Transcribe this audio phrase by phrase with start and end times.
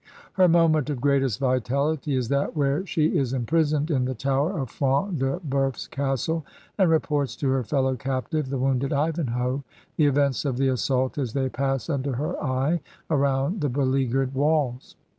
[0.33, 4.71] Her moment of greatest vitahty is that where she is imprisoned in the tower of
[4.71, 6.43] Front de Boeuf s castle,
[6.75, 9.63] and reports to her fellow captive, the wounded Ivanhoe,
[9.97, 14.33] the events of the assault as they pass imder her eye aroimd the belea guered
[14.33, 14.95] walls.